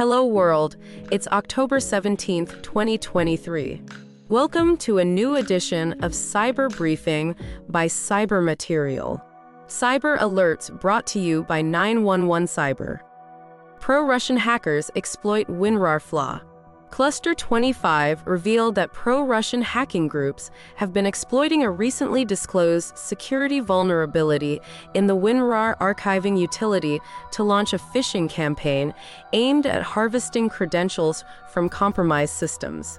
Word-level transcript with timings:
Hello 0.00 0.24
world, 0.24 0.78
it's 1.12 1.28
October 1.28 1.76
17th, 1.76 2.62
2023. 2.62 3.82
Welcome 4.30 4.78
to 4.78 4.96
a 4.96 5.04
new 5.04 5.36
edition 5.36 5.92
of 6.02 6.12
Cyber 6.12 6.74
Briefing 6.74 7.36
by 7.68 7.86
Cyber 7.86 8.42
Material. 8.42 9.22
Cyber 9.66 10.18
alerts 10.18 10.72
brought 10.80 11.06
to 11.08 11.20
you 11.20 11.42
by 11.42 11.60
911 11.60 12.48
Cyber. 12.48 13.00
Pro 13.78 14.02
Russian 14.06 14.38
hackers 14.38 14.90
exploit 14.96 15.46
WinRAR 15.48 16.00
flaw. 16.00 16.40
Cluster 16.90 17.34
25 17.34 18.26
revealed 18.26 18.74
that 18.74 18.92
pro 18.92 19.22
Russian 19.22 19.62
hacking 19.62 20.08
groups 20.08 20.50
have 20.74 20.92
been 20.92 21.06
exploiting 21.06 21.62
a 21.62 21.70
recently 21.70 22.24
disclosed 22.24 22.98
security 22.98 23.60
vulnerability 23.60 24.60
in 24.92 25.06
the 25.06 25.16
WinRAR 25.16 25.78
archiving 25.78 26.38
utility 26.38 27.00
to 27.30 27.44
launch 27.44 27.72
a 27.72 27.78
phishing 27.78 28.28
campaign 28.28 28.92
aimed 29.32 29.66
at 29.66 29.82
harvesting 29.82 30.48
credentials 30.48 31.24
from 31.48 31.68
compromised 31.68 32.34
systems. 32.34 32.98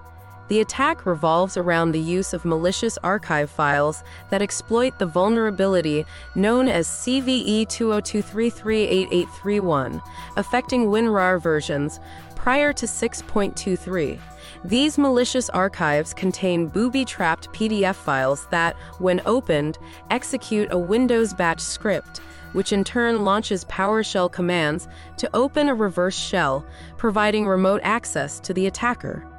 The 0.52 0.60
attack 0.60 1.06
revolves 1.06 1.56
around 1.56 1.94
the 1.94 2.02
use 2.02 2.34
of 2.34 2.44
malicious 2.44 2.98
archive 3.06 3.50
files 3.50 4.04
that 4.32 4.42
exploit 4.42 5.00
the 5.00 5.06
vulnerability 5.06 6.06
known 6.36 6.68
as 6.68 6.90
CVE 6.90 7.68
2023388831, 7.68 10.02
affecting 10.36 10.88
WinRAR 10.88 11.42
versions 11.42 12.02
prior 12.36 12.74
to 12.74 12.86
6.23. 12.86 14.20
These 14.66 14.98
malicious 14.98 15.50
archives 15.52 16.14
contain 16.14 16.68
booby 16.68 17.06
trapped 17.06 17.50
PDF 17.54 17.96
files 17.96 18.46
that, 18.52 18.76
when 19.00 19.22
opened, 19.26 19.78
execute 20.10 20.68
a 20.74 20.78
Windows 20.78 21.34
batch 21.34 21.62
script, 21.62 22.20
which 22.52 22.74
in 22.74 22.84
turn 22.84 23.24
launches 23.24 23.64
PowerShell 23.64 24.30
commands 24.30 24.90
to 25.16 25.30
open 25.34 25.70
a 25.70 25.74
reverse 25.74 26.18
shell, 26.18 26.66
providing 26.98 27.48
remote 27.48 27.80
access 27.86 28.38
to 28.42 28.54
the 28.54 28.68
attacker. 28.68 29.31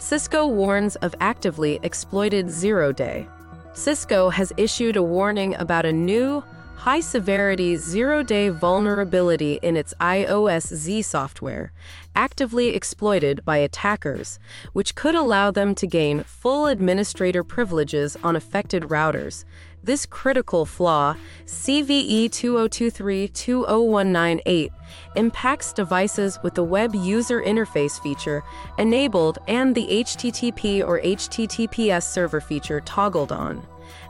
Cisco 0.00 0.46
warns 0.46 0.94
of 0.96 1.12
actively 1.20 1.80
exploited 1.82 2.48
zero 2.48 2.92
day. 2.92 3.26
Cisco 3.72 4.30
has 4.30 4.52
issued 4.56 4.96
a 4.96 5.02
warning 5.02 5.56
about 5.56 5.84
a 5.84 5.92
new, 5.92 6.44
high 6.76 7.00
severity 7.00 7.74
zero 7.74 8.22
day 8.22 8.48
vulnerability 8.48 9.58
in 9.60 9.76
its 9.76 9.92
IOS 10.00 10.72
XE 10.72 11.04
software, 11.04 11.72
actively 12.14 12.68
exploited 12.68 13.44
by 13.44 13.56
attackers, 13.56 14.38
which 14.72 14.94
could 14.94 15.16
allow 15.16 15.50
them 15.50 15.74
to 15.74 15.86
gain 15.86 16.22
full 16.22 16.66
administrator 16.66 17.42
privileges 17.42 18.16
on 18.22 18.36
affected 18.36 18.84
routers. 18.84 19.44
This 19.82 20.06
critical 20.06 20.64
flaw, 20.64 21.16
CVE 21.48 22.26
2023-20198, 22.26 24.70
impacts 25.16 25.72
devices 25.72 26.38
with 26.42 26.54
the 26.54 26.62
Web 26.62 26.94
User 26.94 27.40
Interface 27.40 27.98
feature 28.02 28.44
enabled 28.78 29.38
and 29.48 29.74
the 29.74 29.86
HTTP 29.86 30.86
or 30.86 31.00
HTTPS 31.00 32.02
server 32.02 32.42
feature 32.42 32.82
toggled 32.82 33.32
on. 33.32 33.66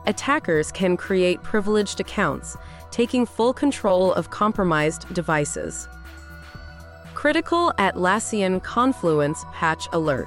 Attackers 0.06 0.72
can 0.72 0.96
create 0.96 1.40
privileged 1.44 2.00
accounts, 2.00 2.56
taking 2.90 3.24
full 3.24 3.52
control 3.52 4.12
of 4.14 4.30
compromised 4.30 5.06
devices. 5.14 5.86
Critical 7.14 7.72
Atlassian 7.78 8.60
Confluence 8.64 9.44
Patch 9.52 9.86
Alert. 9.92 10.26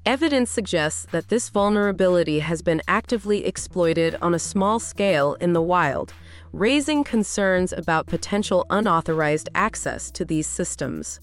Evidence 0.06 0.50
suggests 0.50 1.06
that 1.12 1.28
this 1.28 1.48
vulnerability 1.48 2.40
has 2.40 2.62
been 2.62 2.82
actively 2.86 3.46
exploited 3.46 4.16
on 4.22 4.34
a 4.34 4.38
small 4.38 4.78
scale 4.78 5.34
in 5.40 5.52
the 5.52 5.62
wild, 5.62 6.12
raising 6.52 7.02
concerns 7.02 7.72
about 7.72 8.06
potential 8.06 8.66
unauthorized 8.70 9.48
access 9.54 10.10
to 10.10 10.24
these 10.24 10.46
systems. 10.46 11.20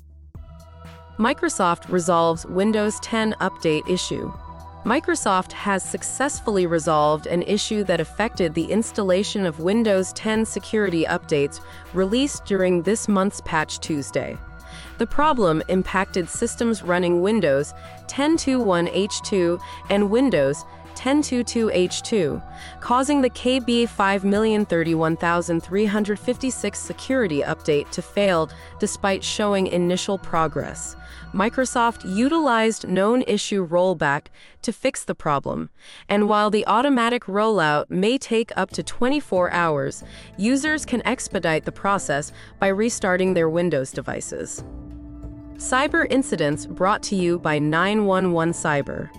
Microsoft 1.17 1.91
resolves 1.91 2.45
Windows 2.45 2.99
10 3.01 3.35
update 3.41 3.87
issue. 3.89 4.31
Microsoft 4.85 5.51
has 5.51 5.83
successfully 5.83 6.65
resolved 6.65 7.27
an 7.27 7.43
issue 7.43 7.83
that 7.83 7.99
affected 7.99 8.53
the 8.53 8.71
installation 8.71 9.45
of 9.45 9.59
Windows 9.59 10.13
10 10.13 10.45
security 10.45 11.03
updates 11.05 11.59
released 11.93 12.45
during 12.45 12.81
this 12.81 13.07
month's 13.07 13.41
Patch 13.41 13.79
Tuesday. 13.79 14.37
The 14.97 15.05
problem 15.05 15.61
impacted 15.67 16.29
systems 16.29 16.81
running 16.81 17.21
Windows 17.21 17.73
10.2.1 18.07 19.61
and 19.89 20.09
Windows 20.09 20.63
1022H2, 20.95 22.41
causing 22.79 23.21
the 23.21 23.29
KB 23.29 23.87
5031356 23.87 26.75
security 26.75 27.41
update 27.41 27.89
to 27.91 28.01
fail 28.01 28.49
despite 28.79 29.23
showing 29.23 29.67
initial 29.67 30.17
progress. 30.17 30.95
Microsoft 31.33 32.03
utilized 32.15 32.87
known 32.87 33.21
issue 33.23 33.67
rollback 33.67 34.27
to 34.61 34.73
fix 34.73 35.03
the 35.03 35.15
problem, 35.15 35.69
and 36.09 36.27
while 36.27 36.49
the 36.49 36.65
automatic 36.67 37.23
rollout 37.25 37.89
may 37.89 38.17
take 38.17 38.51
up 38.57 38.71
to 38.71 38.83
24 38.83 39.51
hours, 39.51 40.03
users 40.37 40.85
can 40.85 41.05
expedite 41.07 41.65
the 41.65 41.71
process 41.71 42.31
by 42.59 42.67
restarting 42.67 43.33
their 43.33 43.49
Windows 43.49 43.91
devices. 43.91 44.63
Cyber 45.55 46.07
incidents 46.09 46.65
brought 46.65 47.03
to 47.03 47.15
you 47.15 47.37
by 47.37 47.59
911 47.59 48.53
Cyber. 48.53 49.09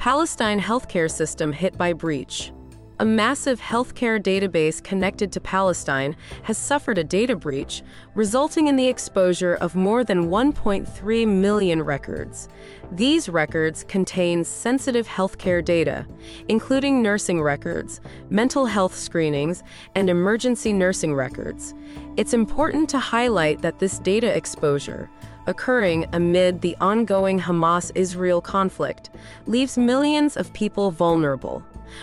Palestine 0.00 0.58
healthcare 0.58 1.10
system 1.10 1.52
hit 1.52 1.76
by 1.76 1.92
breach. 1.92 2.52
A 3.00 3.04
massive 3.04 3.60
healthcare 3.60 4.18
database 4.18 4.82
connected 4.82 5.30
to 5.32 5.42
Palestine 5.42 6.16
has 6.44 6.56
suffered 6.56 6.96
a 6.96 7.04
data 7.04 7.36
breach, 7.36 7.82
resulting 8.14 8.68
in 8.68 8.76
the 8.76 8.88
exposure 8.88 9.56
of 9.56 9.76
more 9.76 10.02
than 10.02 10.30
1.3 10.30 11.28
million 11.28 11.82
records. 11.82 12.48
These 12.92 13.28
records 13.28 13.84
contain 13.84 14.42
sensitive 14.42 15.06
healthcare 15.06 15.62
data, 15.62 16.06
including 16.48 17.02
nursing 17.02 17.42
records, 17.42 18.00
mental 18.30 18.64
health 18.64 18.96
screenings, 18.96 19.62
and 19.96 20.08
emergency 20.08 20.72
nursing 20.72 21.14
records. 21.14 21.74
It's 22.16 22.32
important 22.32 22.88
to 22.88 22.98
highlight 22.98 23.60
that 23.60 23.78
this 23.78 23.98
data 23.98 24.34
exposure, 24.34 25.10
occurring 25.50 26.06
amid 26.12 26.60
the 26.60 26.76
ongoing 26.80 27.38
Hamas 27.38 27.90
Israel 27.94 28.40
conflict 28.40 29.10
leaves 29.46 29.76
millions 29.76 30.36
of 30.36 30.52
people 30.54 30.90
vulnerable, 30.90 31.62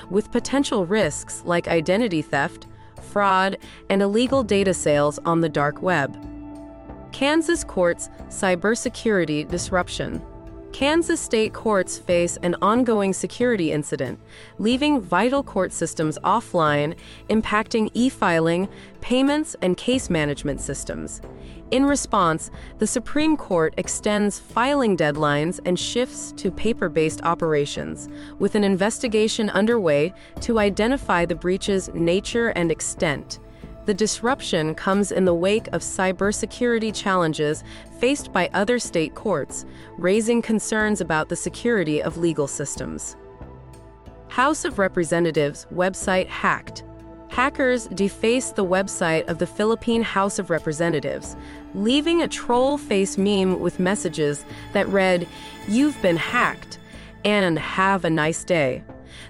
with 0.10 0.32
potential 0.32 0.86
risks 0.86 1.42
like 1.46 1.68
identity 1.68 2.22
theft, 2.22 2.68
fraud, 3.02 3.58
and 3.90 4.02
illegal 4.02 4.44
data 4.44 4.74
sales 4.74 5.18
on 5.26 5.42
the 5.42 5.50
dark 5.50 5.82
web. 5.82 6.16
Kansas 7.14 7.64
courts 7.64 8.10
cybersecurity 8.28 9.48
disruption. 9.48 10.22
Kansas 10.74 11.20
state 11.20 11.54
courts 11.54 11.98
face 11.98 12.38
an 12.44 12.56
ongoing 12.62 13.14
security 13.14 13.72
incident, 13.72 14.20
leaving 14.60 15.02
vital 15.02 15.42
court 15.42 15.72
systems 15.72 16.20
offline, 16.24 16.96
impacting 17.30 17.90
e 17.94 18.10
filing, 18.10 18.68
payments, 19.02 19.56
and 19.62 19.78
case 19.78 20.10
management 20.10 20.62
systems. 20.62 21.22
In 21.72 21.86
response, 21.86 22.52
the 22.78 22.88
Supreme 22.88 23.36
Court 23.36 23.74
extends 23.78 24.40
filing 24.40 24.96
deadlines 24.96 25.60
and 25.66 25.80
shifts 25.80 26.32
to 26.38 26.52
paper 26.52 26.90
based 26.90 27.22
operations, 27.24 28.08
with 28.40 28.56
an 28.56 28.64
investigation 28.64 29.50
underway 29.50 30.14
to 30.42 30.60
identify 30.60 31.26
the 31.26 31.36
breach's 31.36 31.90
nature 31.94 32.50
and 32.50 32.72
extent. 32.72 33.40
The 33.88 33.94
disruption 33.94 34.76
comes 34.76 35.14
in 35.14 35.24
the 35.24 35.34
wake 35.34 35.68
of 35.68 35.82
cybersecurity 35.82 36.94
challenges 36.94 37.64
faced 38.02 38.34
by 38.34 38.50
other 38.54 38.80
state 38.80 39.16
courts, 39.16 39.66
raising 39.98 40.42
concerns 40.42 41.00
about 41.00 41.30
the 41.30 41.38
security 41.38 42.04
of 42.04 42.18
legal 42.18 42.48
systems. 42.48 43.16
House 44.28 44.66
of 44.66 44.78
Representatives 44.78 45.68
website 45.74 46.28
hacked. 46.28 46.84
Hackers 47.30 47.88
defaced 47.88 48.58
the 48.58 48.66
website 48.66 49.26
of 49.30 49.38
the 49.38 49.48
Philippine 49.48 50.02
House 50.02 50.38
of 50.38 50.50
Representatives, 50.50 51.38
leaving 51.74 52.22
a 52.22 52.28
troll 52.28 52.78
face 52.78 53.18
meme 53.18 53.58
with 53.62 53.80
messages 53.80 54.44
that 54.74 54.90
read, 54.90 55.26
You've 55.66 56.02
been 56.02 56.18
hacked, 56.18 56.78
and 57.24 57.58
have 57.58 58.04
a 58.04 58.10
nice 58.10 58.44
day. 58.44 58.84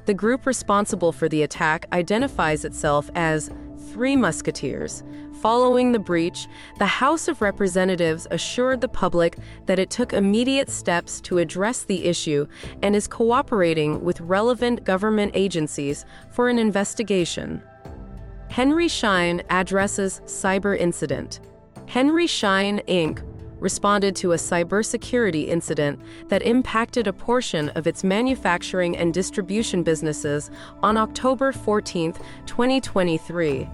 The 0.07 0.15
group 0.15 0.47
responsible 0.47 1.11
for 1.11 1.29
the 1.29 1.43
attack 1.43 1.85
identifies 1.91 2.65
itself 2.65 3.11
as 3.13 3.51
Three 3.91 4.15
Musketeers. 4.15 5.03
Following 5.41 5.91
the 5.91 5.99
breach, 5.99 6.47
the 6.77 6.85
House 6.85 7.27
of 7.27 7.41
Representatives 7.41 8.27
assured 8.31 8.81
the 8.81 8.87
public 8.87 9.37
that 9.65 9.79
it 9.79 9.89
took 9.89 10.13
immediate 10.13 10.69
steps 10.69 11.21
to 11.21 11.37
address 11.37 11.83
the 11.83 12.05
issue 12.05 12.47
and 12.81 12.95
is 12.95 13.07
cooperating 13.07 14.03
with 14.03 14.19
relevant 14.21 14.83
government 14.83 15.31
agencies 15.35 16.05
for 16.31 16.49
an 16.49 16.59
investigation. 16.59 17.61
Henry 18.49 18.87
Schein 18.87 19.41
addresses 19.49 20.21
cyber 20.25 20.77
incident. 20.77 21.39
Henry 21.87 22.27
Schein, 22.27 22.81
Inc 22.87 23.21
responded 23.59 24.15
to 24.17 24.33
a 24.33 24.35
cybersecurity 24.35 25.47
incident 25.47 25.99
that 26.27 26.43
impacted 26.43 27.07
a 27.07 27.13
portion 27.13 27.69
of 27.69 27.87
its 27.87 28.03
manufacturing 28.03 28.97
and 28.97 29.13
distribution 29.13 29.83
businesses 29.83 30.51
on 30.83 30.97
October 30.97 31.51
14, 31.51 32.13
2023. 32.45 33.69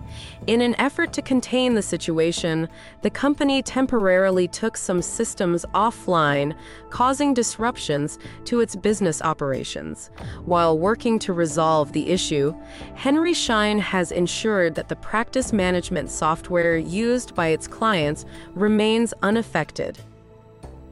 In 0.47 0.61
an 0.61 0.75
effort 0.79 1.11
to 1.13 1.21
contain 1.21 1.73
the 1.73 1.81
situation, 1.81 2.69
the 3.01 3.09
company 3.09 3.61
temporarily 3.61 4.47
took 4.47 4.77
some 4.77 5.01
systems 5.01 5.65
offline, 5.73 6.55
causing 6.89 7.33
disruptions 7.33 8.19
to 8.45 8.59
its 8.61 8.75
business 8.75 9.21
operations. 9.21 10.11
While 10.45 10.77
working 10.77 11.19
to 11.19 11.33
resolve 11.33 11.91
the 11.91 12.09
issue, 12.09 12.55
Henry 12.95 13.33
Schein 13.33 13.79
has 13.79 14.11
ensured 14.11 14.75
that 14.75 14.89
the 14.89 14.95
practice 14.95 15.51
management 15.51 16.09
software 16.09 16.77
used 16.77 17.35
by 17.35 17.47
its 17.47 17.67
clients 17.67 18.25
remains 18.53 19.13
unaffected. 19.21 19.72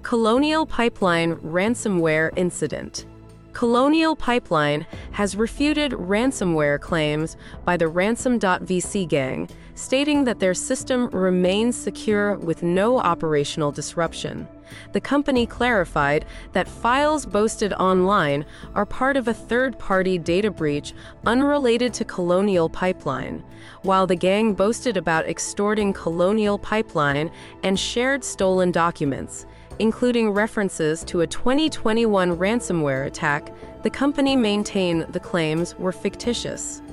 Colonial 0.01 0.65
Pipeline 0.65 1.35
Ransomware 1.37 2.31
Incident. 2.35 3.05
Colonial 3.53 4.15
Pipeline 4.15 4.85
has 5.11 5.35
refuted 5.35 5.91
ransomware 5.91 6.79
claims 6.79 7.37
by 7.65 7.77
the 7.77 7.87
Ransomed.vc 7.87 9.07
gang, 9.07 9.49
stating 9.81 10.25
that 10.25 10.39
their 10.39 10.53
system 10.53 11.07
remains 11.09 11.75
secure 11.75 12.37
with 12.37 12.61
no 12.61 12.99
operational 12.99 13.71
disruption. 13.71 14.47
The 14.93 15.01
company 15.01 15.47
clarified 15.47 16.25
that 16.53 16.67
files 16.67 17.25
boasted 17.25 17.73
online 17.73 18.45
are 18.75 18.85
part 18.85 19.17
of 19.17 19.27
a 19.27 19.33
third 19.33 19.79
party 19.79 20.19
data 20.19 20.51
breach 20.51 20.93
unrelated 21.25 21.93
to 21.95 22.05
Colonial 22.05 22.69
Pipeline, 22.69 23.43
while 23.81 24.05
the 24.05 24.15
gang 24.15 24.53
boasted 24.53 24.97
about 24.97 25.27
extorting 25.27 25.93
Colonial 25.93 26.59
Pipeline 26.59 27.31
and 27.63 27.77
shared 27.77 28.23
stolen 28.23 28.71
documents 28.71 29.45
including 29.79 30.29
references 30.29 31.03
to 31.03 31.21
a 31.21 31.27
2021 31.27 32.37
ransomware 32.37 33.07
attack, 33.07 33.51
the 33.81 33.89
company 33.89 34.35
maintained 34.35 35.01
the 35.11 35.19
claims 35.19 35.75
were 35.79 35.91
fictitious. 35.91 36.83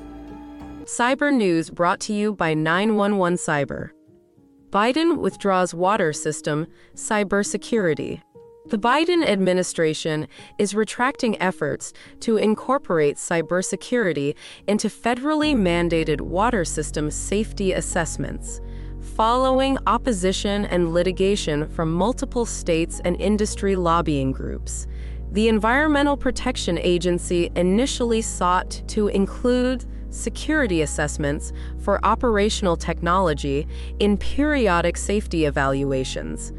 Cyber 0.88 1.30
News 1.30 1.68
brought 1.68 2.00
to 2.00 2.14
you 2.14 2.32
by 2.32 2.54
911 2.54 3.36
Cyber. 3.36 3.90
Biden 4.70 5.18
withdraws 5.18 5.74
water 5.74 6.14
system 6.14 6.66
cybersecurity. 6.94 8.22
The 8.68 8.78
Biden 8.78 9.22
administration 9.22 10.26
is 10.58 10.74
retracting 10.74 11.38
efforts 11.42 11.92
to 12.20 12.38
incorporate 12.38 13.16
cybersecurity 13.16 14.34
into 14.66 14.88
federally 14.88 15.54
mandated 15.54 16.22
water 16.22 16.64
system 16.64 17.10
safety 17.10 17.72
assessments 17.72 18.62
following 19.14 19.76
opposition 19.86 20.64
and 20.64 20.94
litigation 20.94 21.68
from 21.68 21.92
multiple 21.92 22.46
states 22.46 22.98
and 23.04 23.20
industry 23.20 23.76
lobbying 23.76 24.32
groups. 24.32 24.86
The 25.32 25.48
Environmental 25.48 26.16
Protection 26.16 26.78
Agency 26.78 27.50
initially 27.56 28.22
sought 28.22 28.82
to 28.88 29.08
include 29.08 29.84
security 30.10 30.82
assessments 30.82 31.52
for 31.78 32.04
operational 32.04 32.76
technology 32.76 33.66
in 33.98 34.16
periodic 34.16 34.96
safety 34.96 35.44
evaluations. 35.44 36.52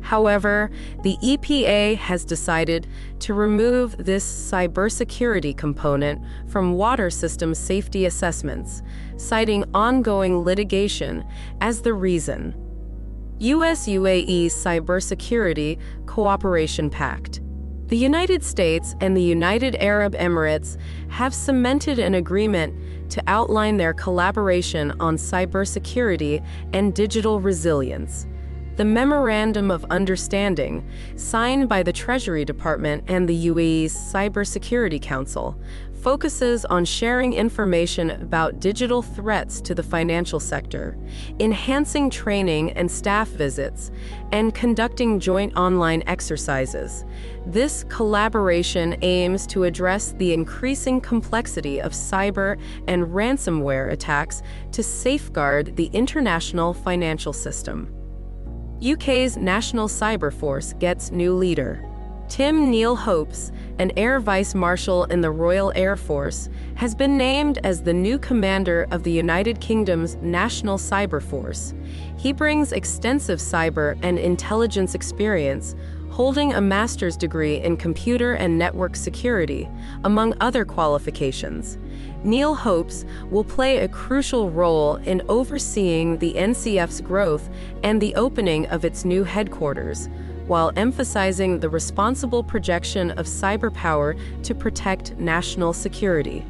However, 0.00 0.70
the 1.02 1.16
EPA 1.22 1.96
has 1.96 2.24
decided 2.24 2.86
to 3.20 3.34
remove 3.34 3.96
this 3.98 4.24
cybersecurity 4.24 5.56
component 5.56 6.22
from 6.48 6.74
water 6.74 7.10
system 7.10 7.54
safety 7.54 8.06
assessments, 8.06 8.82
citing 9.16 9.64
ongoing 9.74 10.38
litigation 10.38 11.24
as 11.60 11.82
the 11.82 11.94
reason. 11.94 12.54
US 13.40 13.86
UAE 13.86 14.46
Cybersecurity 14.46 15.78
Cooperation 16.06 16.90
Pact. 16.90 17.40
The 17.88 17.96
United 17.96 18.44
States 18.44 18.94
and 19.00 19.16
the 19.16 19.22
United 19.22 19.74
Arab 19.76 20.12
Emirates 20.12 20.76
have 21.08 21.32
cemented 21.32 21.98
an 21.98 22.16
agreement 22.16 22.74
to 23.12 23.22
outline 23.26 23.78
their 23.78 23.94
collaboration 23.94 24.92
on 25.00 25.16
cybersecurity 25.16 26.44
and 26.74 26.92
digital 26.92 27.40
resilience. 27.40 28.26
The 28.78 28.84
Memorandum 28.84 29.72
of 29.72 29.84
Understanding, 29.90 30.88
signed 31.16 31.68
by 31.68 31.82
the 31.82 31.92
Treasury 31.92 32.44
Department 32.44 33.02
and 33.08 33.28
the 33.28 33.48
UAE's 33.48 33.92
Cybersecurity 33.92 35.02
Council, 35.02 35.60
focuses 36.00 36.64
on 36.64 36.84
sharing 36.84 37.32
information 37.32 38.10
about 38.10 38.60
digital 38.60 39.02
threats 39.02 39.60
to 39.62 39.74
the 39.74 39.82
financial 39.82 40.38
sector, 40.38 40.96
enhancing 41.40 42.08
training 42.08 42.70
and 42.74 42.88
staff 42.88 43.26
visits, 43.26 43.90
and 44.30 44.54
conducting 44.54 45.18
joint 45.18 45.56
online 45.56 46.04
exercises. 46.06 47.04
This 47.46 47.84
collaboration 47.88 48.96
aims 49.02 49.44
to 49.48 49.64
address 49.64 50.14
the 50.18 50.32
increasing 50.32 51.00
complexity 51.00 51.80
of 51.80 51.90
cyber 51.90 52.56
and 52.86 53.08
ransomware 53.08 53.90
attacks 53.90 54.40
to 54.70 54.84
safeguard 54.84 55.74
the 55.74 55.86
international 55.86 56.72
financial 56.72 57.32
system. 57.32 57.92
UK's 58.80 59.36
National 59.36 59.88
Cyber 59.88 60.32
Force 60.32 60.72
gets 60.74 61.10
new 61.10 61.34
leader. 61.34 61.84
Tim 62.28 62.70
Neal-Hopes, 62.70 63.50
an 63.80 63.90
Air 63.96 64.20
Vice 64.20 64.54
Marshal 64.54 65.02
in 65.04 65.20
the 65.20 65.32
Royal 65.32 65.72
Air 65.74 65.96
Force, 65.96 66.48
has 66.76 66.94
been 66.94 67.16
named 67.16 67.58
as 67.64 67.82
the 67.82 67.92
new 67.92 68.20
commander 68.20 68.86
of 68.92 69.02
the 69.02 69.10
United 69.10 69.60
Kingdom's 69.60 70.14
National 70.16 70.78
Cyber 70.78 71.20
Force. 71.20 71.74
He 72.18 72.32
brings 72.32 72.70
extensive 72.70 73.40
cyber 73.40 73.98
and 74.02 74.16
intelligence 74.16 74.94
experience, 74.94 75.74
holding 76.10 76.52
a 76.52 76.60
master's 76.60 77.16
degree 77.16 77.56
in 77.56 77.76
computer 77.76 78.34
and 78.34 78.56
network 78.56 78.94
security, 78.94 79.68
among 80.04 80.34
other 80.40 80.64
qualifications. 80.64 81.78
Neal-Hopes 82.24 83.04
will 83.30 83.44
play 83.44 83.78
a 83.78 83.88
crucial 83.88 84.50
role 84.50 84.96
in 84.96 85.22
overseeing 85.28 86.18
the 86.18 86.34
NCF's 86.34 87.00
growth 87.00 87.48
and 87.82 88.00
the 88.00 88.14
opening 88.16 88.66
of 88.66 88.84
its 88.84 89.04
new 89.04 89.24
headquarters, 89.24 90.08
while 90.46 90.72
emphasizing 90.76 91.60
the 91.60 91.68
responsible 91.68 92.42
projection 92.42 93.12
of 93.12 93.26
cyber 93.26 93.72
power 93.72 94.16
to 94.42 94.54
protect 94.54 95.16
national 95.18 95.72
security. 95.72 96.44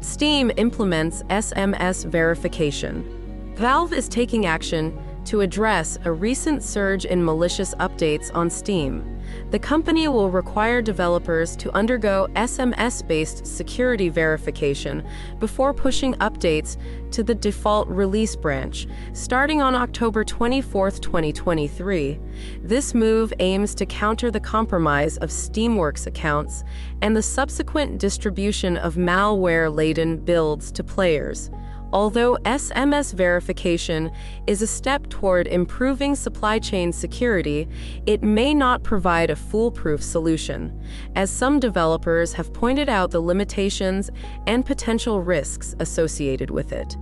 Steam 0.00 0.50
implements 0.56 1.22
SMS 1.24 2.04
verification. 2.06 3.54
Valve 3.56 3.92
is 3.92 4.08
taking 4.08 4.46
action 4.46 4.98
to 5.24 5.40
address 5.40 5.98
a 6.04 6.12
recent 6.12 6.62
surge 6.62 7.04
in 7.04 7.24
malicious 7.24 7.74
updates 7.76 8.34
on 8.34 8.50
Steam. 8.50 9.20
The 9.50 9.58
company 9.58 10.08
will 10.08 10.30
require 10.30 10.82
developers 10.82 11.56
to 11.56 11.74
undergo 11.74 12.28
SMS 12.34 13.06
based 13.06 13.46
security 13.46 14.08
verification 14.08 15.06
before 15.38 15.72
pushing 15.72 16.14
updates 16.14 16.76
to 17.12 17.22
the 17.22 17.34
default 17.34 17.88
release 17.88 18.34
branch, 18.34 18.86
starting 19.12 19.62
on 19.62 19.74
October 19.74 20.24
24, 20.24 20.92
2023. 20.92 22.20
This 22.62 22.94
move 22.94 23.32
aims 23.38 23.74
to 23.76 23.86
counter 23.86 24.30
the 24.30 24.40
compromise 24.40 25.18
of 25.18 25.30
Steamworks 25.30 26.06
accounts 26.06 26.64
and 27.00 27.16
the 27.16 27.22
subsequent 27.22 27.98
distribution 27.98 28.76
of 28.76 28.94
malware 28.94 29.74
laden 29.74 30.16
builds 30.18 30.72
to 30.72 30.84
players. 30.84 31.50
Although 31.92 32.38
SMS 32.44 33.12
verification 33.12 34.10
is 34.46 34.62
a 34.62 34.66
step 34.66 35.08
toward 35.10 35.46
improving 35.46 36.14
supply 36.14 36.58
chain 36.58 36.90
security, 36.90 37.68
it 38.06 38.22
may 38.22 38.54
not 38.54 38.82
provide 38.82 39.28
a 39.28 39.36
foolproof 39.36 40.02
solution, 40.02 40.82
as 41.16 41.30
some 41.30 41.60
developers 41.60 42.32
have 42.32 42.52
pointed 42.54 42.88
out 42.88 43.10
the 43.10 43.20
limitations 43.20 44.10
and 44.46 44.64
potential 44.64 45.20
risks 45.20 45.74
associated 45.80 46.50
with 46.50 46.72
it. 46.72 46.96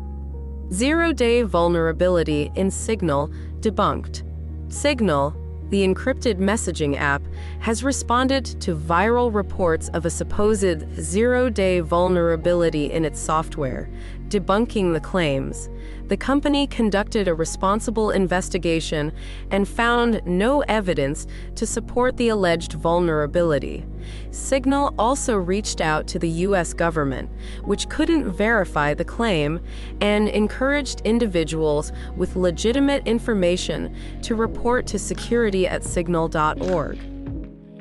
Zero 0.72 1.12
day 1.12 1.42
vulnerability 1.42 2.50
in 2.56 2.70
Signal 2.70 3.28
debunked. 3.60 4.24
Signal, 4.72 5.36
the 5.70 5.86
encrypted 5.86 6.38
messaging 6.38 6.96
app, 6.96 7.22
has 7.60 7.84
responded 7.84 8.44
to 8.44 8.74
viral 8.74 9.32
reports 9.32 9.88
of 9.90 10.04
a 10.04 10.10
supposed 10.10 11.00
zero 11.00 11.48
day 11.48 11.80
vulnerability 11.80 12.90
in 12.90 13.04
its 13.04 13.20
software, 13.20 13.88
debunking 14.30 14.92
the 14.92 15.00
claims. 15.00 15.68
The 16.06 16.16
company 16.16 16.66
conducted 16.66 17.28
a 17.28 17.34
responsible 17.34 18.10
investigation 18.10 19.12
and 19.50 19.68
found 19.68 20.22
no 20.24 20.62
evidence 20.62 21.26
to 21.54 21.66
support 21.66 22.16
the 22.16 22.30
alleged 22.30 22.72
vulnerability. 22.72 23.86
Signal 24.30 24.94
also 24.98 25.36
reached 25.36 25.80
out 25.80 26.06
to 26.08 26.18
the 26.18 26.28
U.S. 26.28 26.72
government, 26.72 27.30
which 27.64 27.88
couldn't 27.88 28.32
verify 28.32 28.94
the 28.94 29.04
claim, 29.04 29.60
and 30.00 30.28
encouraged 30.28 31.02
individuals 31.02 31.92
with 32.16 32.36
legitimate 32.36 33.06
information 33.06 33.94
to 34.22 34.34
report 34.34 34.86
to 34.88 34.98
security 34.98 35.66
at 35.66 35.84
signal.org. 35.84 36.98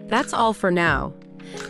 That's 0.08 0.34
all 0.34 0.54
for 0.54 0.72
now. 0.72 1.14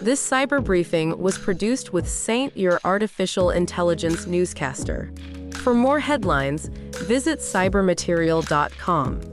This 0.01 0.25
cyber 0.27 0.63
briefing 0.63 1.17
was 1.19 1.37
produced 1.37 1.93
with 1.93 2.07
Saint, 2.07 2.55
your 2.55 2.79
artificial 2.83 3.49
intelligence 3.51 4.25
newscaster. 4.25 5.11
For 5.55 5.73
more 5.73 5.99
headlines, 5.99 6.69
visit 6.93 7.39
cybermaterial.com. 7.39 9.28